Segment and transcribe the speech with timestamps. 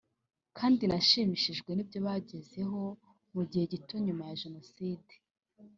[0.57, 2.81] kandi nashimishijwe n’ibyo bagezeho
[3.33, 5.13] mu gihe gito nyuma ya Jenoside